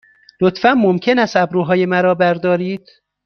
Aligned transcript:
لطفاً 0.41 0.73
ممکن 0.73 1.19
است 1.19 1.35
ابروهای 1.35 1.85
مرا 1.85 2.15
بردارید؟ 2.15 2.89